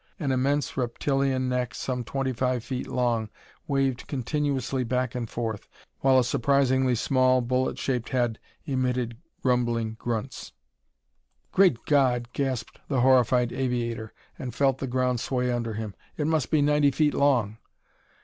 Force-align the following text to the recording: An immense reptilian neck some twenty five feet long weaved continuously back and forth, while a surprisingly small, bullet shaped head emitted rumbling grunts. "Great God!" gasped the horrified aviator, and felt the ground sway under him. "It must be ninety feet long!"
An 0.19 0.31
immense 0.31 0.75
reptilian 0.77 1.47
neck 1.47 1.75
some 1.75 2.03
twenty 2.03 2.33
five 2.33 2.63
feet 2.63 2.87
long 2.87 3.29
weaved 3.67 4.07
continuously 4.07 4.83
back 4.83 5.13
and 5.13 5.29
forth, 5.29 5.67
while 5.99 6.17
a 6.17 6.23
surprisingly 6.23 6.95
small, 6.95 7.39
bullet 7.39 7.77
shaped 7.77 8.09
head 8.09 8.39
emitted 8.65 9.17
rumbling 9.43 9.93
grunts. 9.99 10.53
"Great 11.51 11.85
God!" 11.85 12.29
gasped 12.33 12.79
the 12.87 13.01
horrified 13.01 13.53
aviator, 13.53 14.11
and 14.39 14.55
felt 14.55 14.79
the 14.79 14.87
ground 14.87 15.19
sway 15.19 15.51
under 15.51 15.75
him. 15.75 15.93
"It 16.17 16.25
must 16.25 16.49
be 16.49 16.63
ninety 16.63 16.89
feet 16.89 17.13
long!" 17.13 17.59